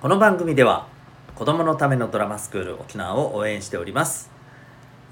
[0.00, 0.86] この番組では
[1.34, 4.30] 子供のためのドラマスクール沖縄を応援しております。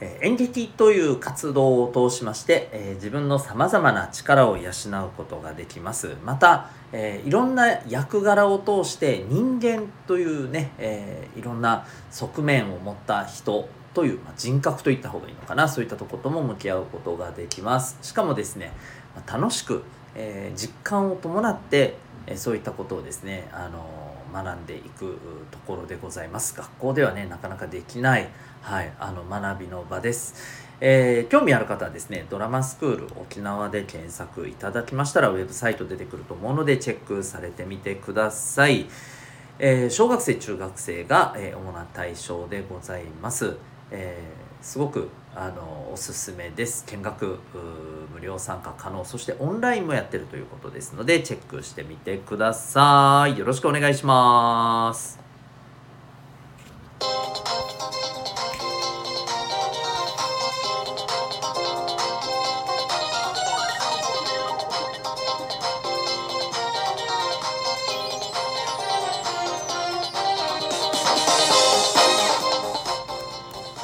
[0.01, 6.17] え演劇という活動を通しまして、え自分のさまざまな力を養うことができます。
[6.25, 15.69] また、えいろんな役柄を通して人間というね、えいろんな側面を持った人という、ま人格といった方がいいのかな。
[15.69, 17.99] そういったとことも向き合うことができます。
[18.01, 18.73] しかもですね
[19.31, 19.83] 楽しく、
[20.15, 25.19] え実感を伴って、えそういったことをですね、あの学んでいく
[25.51, 26.57] ところでございます。
[26.57, 28.29] 学校ではねなかなかできない、
[28.63, 30.35] はい、あの学びの場です、
[30.81, 38.87] えー興味ある方はですねドラマスクール沖縄で検索いただきましたらウェブサイト出てくると思うのでチェックされてみてください、
[39.59, 43.57] えー小学生中学生が、え主な対象でございます、
[43.91, 46.85] えーすごくあのおすすめです。
[46.87, 47.39] 見学
[48.13, 49.05] 無料参加可能。
[49.05, 53.39] そしてオンラインもやってるということですのでチェックしてみてください。
[53.39, 55.28] よろしくお願いします。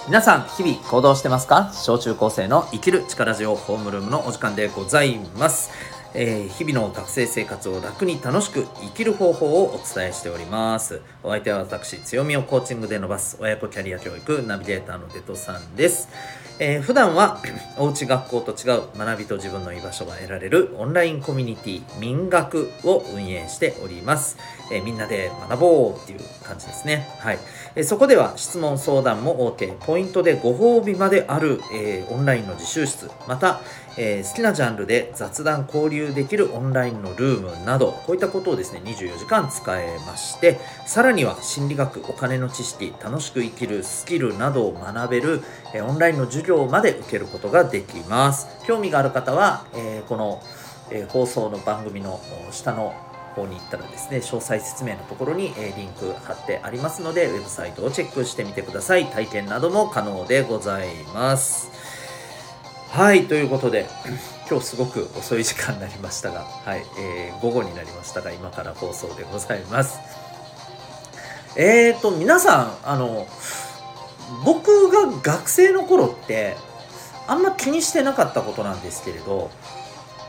[0.06, 1.72] 皆さん日々行動してますか？
[1.72, 5.70] 小中高生の生きる力ジオホームルームのお時間でございます、
[6.12, 11.00] えー日々の学生生活を楽に楽しく生きる方法をお伝えしております。
[11.22, 16.10] お相手は私強みをコーチングで伸ばす親子キャリア教育ナビゲーターのデトさんです。
[16.60, 17.40] えー普段は
[17.78, 24.36] おうち学校と違う学びと自分の居場所が得られるオンラインコミュニティ民学を運営しております、
[24.72, 27.08] えーみんなで学ぼうっていう感じですね。
[27.18, 27.38] はい、
[27.74, 33.60] えーそこでは質問相談も OK ポイントでご褒美まである、えオンラインの自習室また、
[33.96, 45.42] えー好きなジャンルで雑談交流できるオンラインのルームなどこういったことをですね24時間使えましてさらには心理学お金の知識楽しく生きるスキルなどを学べる、
[45.74, 48.46] えーオンラインの授業まで受けることができます。
[48.66, 50.42] 興味がある方は、えーこの、
[50.90, 52.20] え放送の番組の
[52.50, 52.94] 下の
[53.34, 59.06] 方に行ったらですね詳細説明のところに、えリンク貼ってありますのでウェブサイトをチェックしてみてください。
[59.06, 61.83] 体験なども可能でございます。
[62.94, 63.86] はいということで
[64.48, 69.98] 今日すごく遅い時間になりましたが、はいえー午後になりましたが今から放送でございます。
[71.56, 73.26] えーと皆さんあの
[74.44, 76.56] 僕が学生の頃って
[77.26, 79.50] あんま気にしてなかったことなんですけれど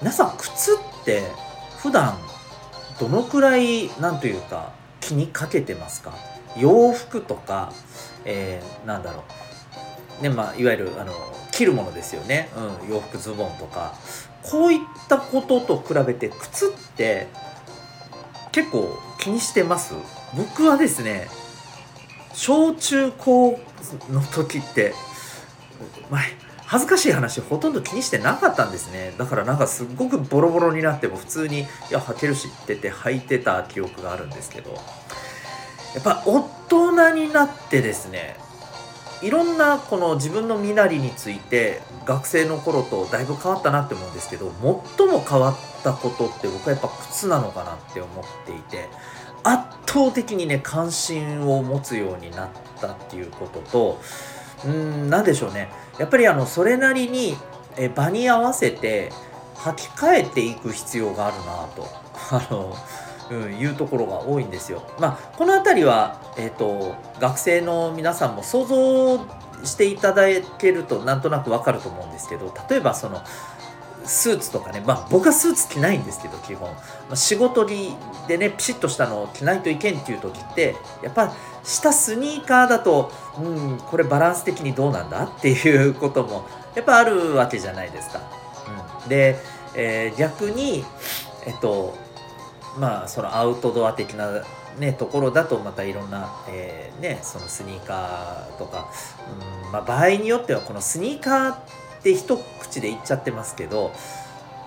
[0.01, 1.23] 皆さん靴って
[1.77, 2.17] 普段
[2.99, 6.11] どのくらいなんというか気にかけてますか？
[6.57, 7.71] 洋服とか、
[8.25, 9.23] えーなんだろ
[10.19, 10.23] う。
[10.23, 11.13] ねまあいわゆるあの
[11.55, 12.49] 着るものですよね、
[12.83, 13.95] うん、洋服ズボンとか。
[14.43, 14.79] こういっ
[15.09, 17.27] たことと比べて靴って
[18.51, 19.95] 結構気にしてます？
[20.37, 21.27] 僕はですね
[22.33, 23.59] 小中高
[24.11, 24.93] の時って
[26.11, 26.21] まあ
[26.65, 29.13] 恥ずかしい話ほとんど気にしてなかったんですね。
[29.17, 34.77] だからなんかすっごくボロボロになっても普通にいや履けるしってて履いてた記憶があるんですけど。
[35.95, 38.35] やっぱ大人になってですね
[39.25, 44.51] いろんなこの自分の身なりについて学生の頃とだいぶ変わったなって思うんですけど
[44.97, 48.87] 最も変わったことって僕はやっぱ靴なのかなって思っていて
[49.43, 52.49] 圧倒的にね関心を持つようになっ
[52.79, 54.01] たっていうことと
[54.65, 55.69] うん何でしょうね。
[55.99, 57.35] やっぱりあのそれなりに
[57.77, 59.11] え場に合わせて
[59.55, 61.87] 履き替えていく必要があるなと。
[62.31, 62.75] あの、
[63.31, 64.83] うん、いうところが多いんですよ。
[64.99, 69.25] まあこの辺りは、えー、と学生の皆さんも想像
[69.63, 70.23] していただ
[70.59, 73.23] けるとなんとなくわかると思うんですけど例えばその
[74.03, 76.77] スーツとかねまあ僕はスーツ着ないんですけど基本、ま
[77.13, 77.95] あ、仕事着
[78.27, 85.23] でねピシッとしたのを着ないといけんっていう時ってやっぱ下スニーカーだとうんこれバランス的にどうなんだ？
[85.23, 88.21] っていうこともやっぱあるわけじゃないですか。
[89.03, 89.39] うん、で、
[89.73, 90.85] えー逆に
[91.47, 91.97] えっと
[92.77, 94.43] まあそのアウトドア的な
[94.77, 98.89] ねところだとまたいろんな、えーねそのスニーカーとか、
[99.65, 101.59] うんまあ、場合によってはこのスニーカーっ
[102.01, 103.91] て一口で言っちゃってますけど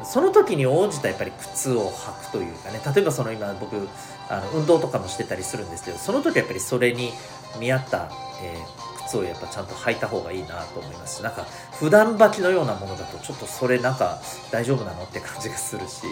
[0.05, 3.89] その時に応じたやっぱり靴を履くというかね例えばその今僕
[4.29, 7.11] あの運動とかもしてたりするんですけどその時やっぱりそれに
[7.59, 8.11] 見合った、
[8.43, 11.47] えー靴をやっぱちゃんと履いた方がいいなと思いますしなんか
[11.81, 14.21] 普段履きのようなものだとちょっとそれなんか
[14.53, 16.03] 大丈夫なのって感じがするし、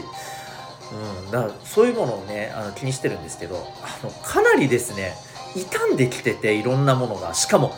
[0.93, 5.15] うん、だからそういうものをねあの気にしてるんですけどあのかなりですね
[5.55, 7.35] 傷んできてていろんなものが。
[7.35, 7.75] しかも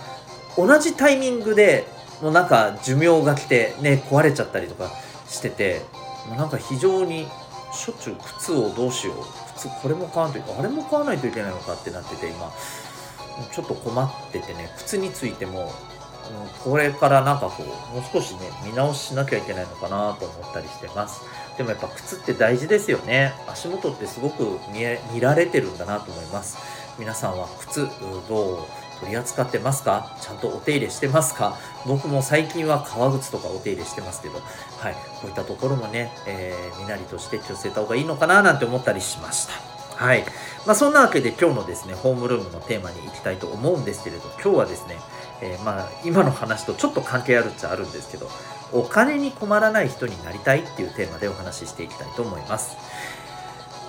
[0.56, 1.86] 同じタイミングで
[2.20, 4.90] もうなんか寿命が来てね壊れちゃったりとか
[5.28, 5.82] してて
[6.28, 7.28] もうなんか非常に
[7.72, 9.16] しょっちゅう靴をどうしよう。
[9.54, 10.42] 靴これも買わない。
[10.42, 12.52] とあれも買わないといけないのかってなってて今。
[13.52, 15.72] ちょっと困っててね靴についても
[16.64, 21.22] これからなんかこうもう少しね見直ししなきゃいけないのかなと思ったりしてます。
[21.56, 23.32] でもやっぱ靴って大事ですよね。
[23.48, 24.80] 足元ってすごく見
[25.12, 26.58] 見られてるんだなと思います。
[26.98, 27.88] 皆さんは靴
[28.28, 28.58] どう
[29.00, 30.16] 取り扱ってますか？
[30.20, 31.56] ちゃんとお手入れしてますか？
[31.86, 34.40] 僕も最近は革靴とかお手入れしてますけど、
[34.78, 39.54] はい、こういったところもね、えー、身なりとして気をつけた方がいいのかななんて思ったりしました。
[40.04, 40.24] はい。
[40.64, 44.96] まあ、そんなわけで今日のですね、ホームルームのテーマに行きたいと思うんですけれど、今日はですね、
[45.40, 48.28] えー、まあ、今の話とちょっと関係あるっちゃあるんですけど、
[48.72, 52.76] お金に困らない人になりたいっていうテーマでお話ししていきたいと思います。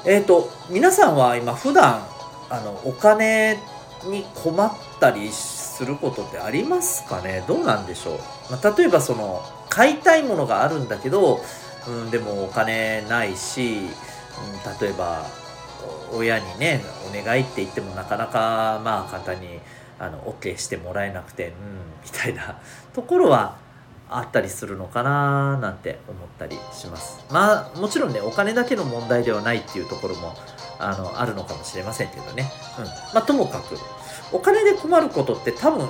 [0.06, 2.02] えっ、ー、と、皆さんは今普段、
[2.50, 3.58] あの、お金
[4.06, 7.44] に困ったりすることってありますかね？
[7.48, 8.20] どうなんでしょう、
[8.52, 11.42] まあ、例えばその買いたいものがあるんだけど、
[11.88, 13.88] うん、でもお金ないし、うん、
[14.82, 15.26] 例えば
[16.14, 19.60] 親にねお願いって言ってもなかなかまあ簡単に
[20.00, 21.54] あの OK してもらえなくてうん
[22.04, 22.60] みたいな
[22.94, 23.58] ところは
[24.10, 27.24] あったりするのかななんて思ったりします。
[27.30, 30.36] まあもちろんねお金だけの問題ではないっていうところも
[30.80, 32.86] あのあるのかもしれませんけどね、うん。
[32.86, 33.78] まあ、ともかく
[34.32, 35.88] お金で困ることって多分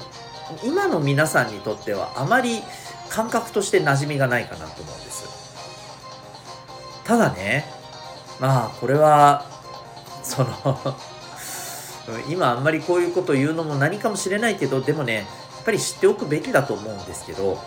[0.63, 2.61] 今の皆さんにとってはあまり
[3.09, 5.29] 感覚として馴染みがないかなと思うんです。
[7.05, 7.65] ただね
[8.39, 9.45] まあこれは
[10.23, 10.95] その
[12.29, 15.21] 今あんまりこういうこと言うのも何かもしれないけどでもねや
[15.61, 17.57] っぱり知っておくべきだと思うんですけど、うん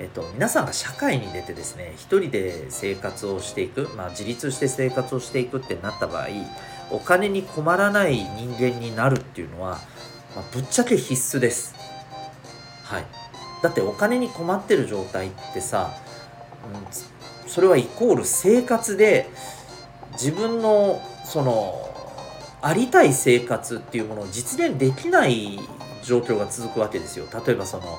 [0.00, 6.28] えっと、皆さんが社会に出てですね一人で生活をしていく、まあ、自立して生活をしていくってなった場合
[6.90, 9.78] お金に困らない人間になるっていうのは、
[10.34, 11.74] まあ、ぶっちゃけ必須です。
[12.82, 13.04] はい、
[13.62, 15.94] だってお金に困ってる状態ってさ、
[16.74, 19.28] うん、それはイコール生活で
[20.12, 21.99] 自分のその
[22.62, 25.58] ありたい生活っていうものを実現できない
[26.02, 27.26] 状況が続くわけですよ。
[27.46, 27.98] 例えばその、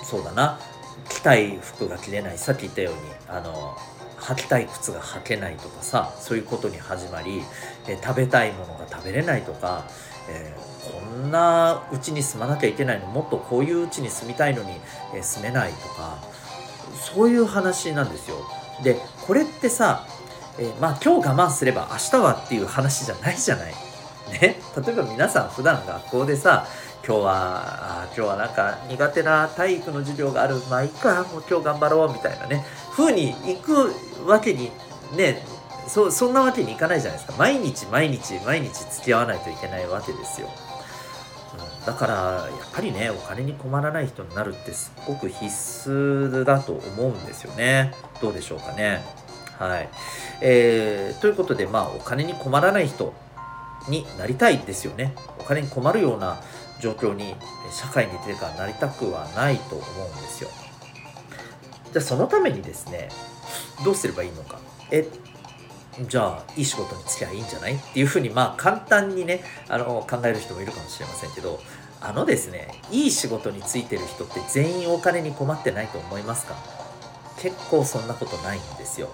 [0.00, 0.58] うん、そうだな
[1.08, 3.76] 着たい服が着れないさっき言ったようにあの
[4.18, 7.42] 履きたい靴が履けないとかさそういうことに始まり、
[7.88, 9.84] え食べたいものが食べれないとか、
[10.28, 14.70] えー、こんなうちに住まなきゃいけないのもっとこういううちに住みたいのに、
[15.14, 16.18] え住めないとか
[16.94, 18.36] そういう話なんですよ。
[18.84, 18.96] で
[19.26, 20.06] これってさ、
[20.58, 23.74] えー、まあ今日我慢すれば明日はっていう話じゃないじゃない。
[24.32, 26.66] ね、例えば皆さん普段学校でさ
[27.06, 27.32] 今日は
[28.02, 30.56] あ今日はなんか苦手な体育の授業がある。
[30.70, 31.24] まあいいか。
[31.24, 32.64] もう今日頑張ろうみたいなね。
[32.92, 33.92] 風に行く
[34.26, 34.70] わけに
[35.16, 35.44] ね
[35.88, 37.36] そそんなわけにいかないじゃないですか。
[37.38, 40.48] 毎日毎日毎日付き合わないといけないわけですよ、
[41.80, 47.92] うん、だからやっぱりねお金に困らない人になるってすっごく必須だと思うんですよね。
[48.20, 49.04] どうでしょうかね。
[49.68, 49.88] はい、
[50.40, 53.14] えー、ということでまあお金に困らない人
[53.88, 55.14] になりたいですよね。
[55.38, 56.40] お金に困るような
[56.80, 57.34] 状況に
[57.70, 60.50] 社会に出てからなりたくはないと思うんですよ。
[61.92, 63.08] じゃあそのためにですね
[63.84, 64.58] どうすればいいのか。
[64.90, 65.06] え
[66.08, 67.74] じゃあいい仕事に就きゃいいんじゃない？
[67.74, 71.60] っていうふうにまあ簡単にねあの考える人もいるかもしれませんけど
[72.00, 76.56] あのですねいい仕事に就いてる人って全員お金に困ってないと思いますか？
[77.38, 79.10] 結構そんなことないんですよ。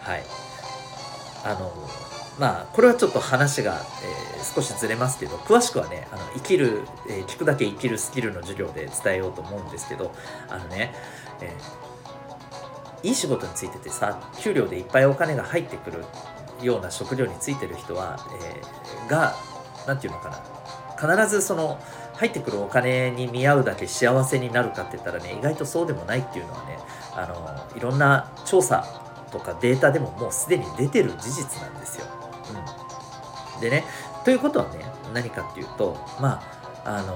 [0.00, 0.24] はい。
[1.44, 1.72] あの
[2.38, 10.12] まあこれはちょっと話が、えー、少しずれますけど詳しくはねあの生きる、えー、聞くだけ生きるスキルの授業で伝えようと思うんですけど
[10.48, 10.94] あのね、
[11.40, 16.04] えー、いい仕事についててさ給料でいっぱいお金が入ってくる
[16.62, 19.34] ような職業についてる人は、えー、が
[19.86, 20.30] 何て言うのか
[21.08, 21.78] な必ずその
[22.14, 26.78] 入ってくるお金に見合うだけ幸せになるかって言ったらね意外とそうでもないっていうのはね
[27.14, 32.06] あのいろんな調査とかデータでももうすでに出てる事実なんですよ。
[33.54, 33.84] うん、でね
[34.24, 34.84] ということはね
[35.14, 36.42] 何かっていうとま
[36.84, 37.14] ああの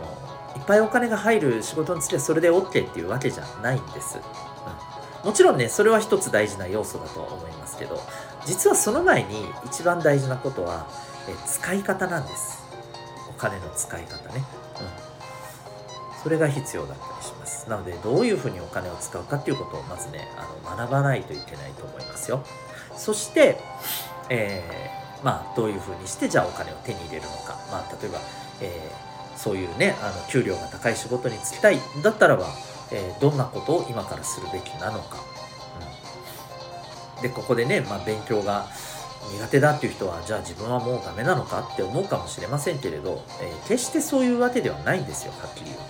[0.56, 4.18] いっぱいお金が入る仕事についてはそれで OK っていうわけじゃないんです。
[4.18, 8.00] うん、もちろんねそれは一つ大事な要素だと思いますけど
[8.44, 10.86] 実はその前に一番大事なことは
[11.28, 12.64] え使い方なんです。
[13.28, 14.44] お金の使い方ね。
[14.80, 15.13] うん、
[16.24, 17.68] それが必要だったりします。
[17.68, 22.42] なのでどういうふうにお金を使うかっていうことをまずねあの学ばないといけないと思いますよ。
[22.96, 23.60] そして、
[24.30, 28.18] えーまあ、どういうふうにしてじゃあお金を手に入れるのか、まあ、例えば、
[28.60, 31.78] えー、そういうねあの給料が高い仕事に就きたい。
[32.02, 32.46] だったらば、
[32.90, 35.18] えー、どんなことを今からするべきなのか、
[37.16, 38.66] うん、でここでね、まあ、勉強が
[39.32, 45.84] 苦手だっていう人はじゃあ自分はもうダメなのかって思うかもしれませんけれど、えー、決してそういうわけではないんですよはっきり言うと、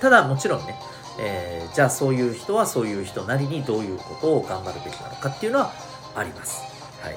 [0.00, 0.78] ただもちろんね
[1.18, 5.72] えー、じゃあそういう人はそういう人なりにどういうことを頑張るべきなのかっていうのは
[6.14, 6.62] あります。
[7.02, 7.16] はい、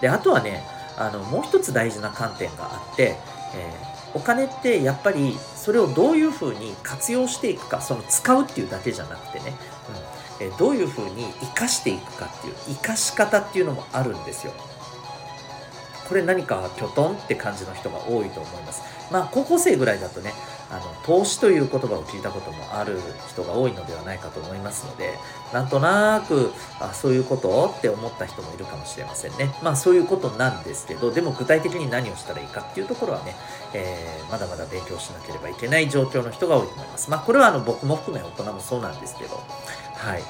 [0.00, 0.64] であとはね
[0.96, 3.16] あのもう一つ大事な観点があって、
[3.54, 9.54] えー、お金ってやっぱりそれをどういうふうに活用していくかその使うっていうだけじゃなくてね、
[10.40, 14.52] うんえー、どういうふうに生かしていくかっていう生かし方っていうのもあるんですよ。
[16.10, 18.82] これ何かきょとんって感じの人が多いと思います。
[19.12, 20.32] まあ高校生ぐらいだとね
[20.68, 22.98] あの投資という言葉を聞いたこともある
[23.28, 25.14] 人が多いのではないかと思いますので
[25.52, 26.50] なんとなく
[26.80, 29.54] あそういうことって思った人もいるかもしれませんね。
[29.62, 33.36] まあそういうことなんですけどでも具体的に何をしたらいいかっていうところはね、
[33.72, 37.08] えー、まだまだ勉強しなければいけない状況の人が多いと思います。
[37.08, 39.40] まあこれはあの僕も含め大人もそうなんですけど
[39.94, 40.24] はい。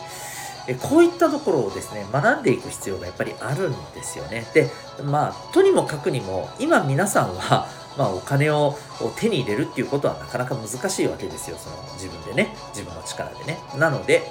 [0.67, 4.47] えこういったところをですね学んでいく必要がやっぱりあるんですよね。
[4.55, 4.71] で
[5.03, 8.79] まあとにもかくにも今皆さんは まあ、お金を
[9.17, 11.57] 手に入れるっていうことはなかなか難しいわけですよ。
[11.59, 13.59] その自分でね自分の力でね。
[13.75, 14.31] なので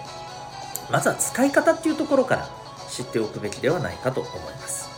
[0.90, 2.50] まずは使い方っていうところから
[2.90, 4.90] 知っておくべきではないかと思います。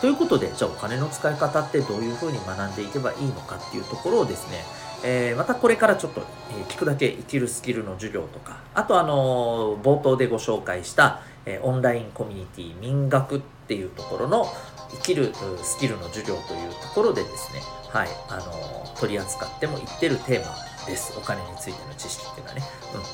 [0.00, 4.64] ということでじゃあお金の使い方ってどういうふうに学んでいけばいいのかっていうところをですね
[5.04, 14.46] えー、またこれからちょっと、えー、聞くだけ生きるスキルの授業とかあとあのー、冒頭でご紹介した、えオンラインコミュニティ民学っていうところの
[14.90, 20.54] 生きるスキルの授業というところでですねはい、あの取り扱ってもいってるテーマ
[20.86, 21.14] です。
[21.18, 22.62] お金についての知識っていうのはね。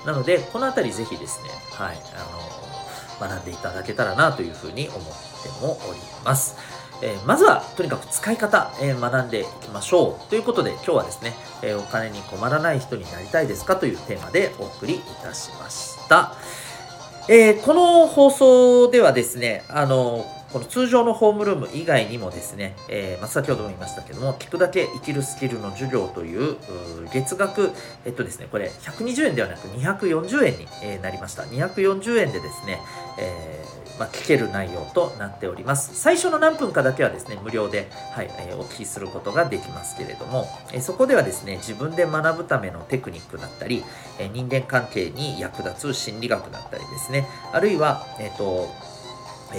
[0.02, 1.96] うん、なので、この辺りぜひですね、はい、
[3.20, 6.56] あの学んでいただけたらなというふうに思ってもおります。
[7.04, 10.30] えー、まずはとにかく使い方、えー、学んでいきましょう。
[10.30, 16.32] ということで今日はですね、えー、お金に困らない人になりたいですかというテーマでお送りいたしました、
[17.28, 26.56] えこの放送ではですねあのこの通常のホームルーム以外にもですね、えー、まあ、先ほども言いましたけども、聞くだけ生きるスキルの授業という
[27.12, 27.72] 月額、
[28.04, 31.42] えっとですね、これ120円ではなく240円に、えなりました。
[31.42, 32.78] 240円でですね、
[33.18, 36.00] えー、まあ、聞ける内容となっております。
[36.00, 43.82] 最初の何分かだけはですね、無料で、はい、えー、お聞きすることができますけれども、えそこではですね、自分で学ぶためのテクニックだったり、
[44.20, 48.93] え人間関係に役立つ心理学だったりですね、あるいは、えっ、と、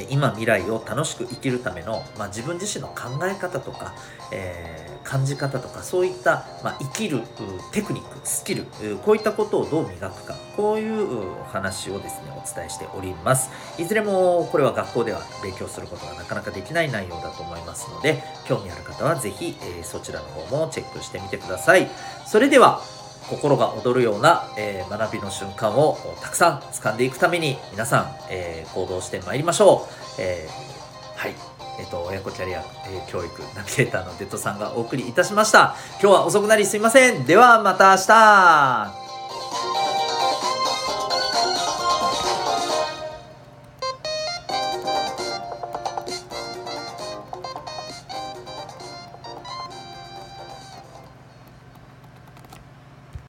[0.09, 3.93] 今未来を楽しく生きるための、まあ、自分自身の考え方とか、
[4.31, 7.21] えー、感じ方とかそういった、まあ、生きる
[7.71, 8.65] テクニックスキル
[9.03, 13.49] こういったことをどう磨くかこういうお話をですねお伝えしております。
[13.81, 21.87] いずれもこれは学校では勉強することがなかなかできない内容だと思いますので興味ある方は是非、えー、そちらの方もチェックしてみてください。
[22.25, 22.81] それでは
[23.29, 30.21] 心が躍るような、えー、学びの瞬間をたくさん掴んでいくために皆さん、えー、行動してまいりましょう。
[30.21, 31.35] えー、はい。
[31.77, 35.75] えっ、と、親子キャリア、え教育ナビゲーターのデッドさんがお送りいたしました。
[36.01, 37.25] 今日は遅くなりすいません。
[37.25, 39.04] ではまた明日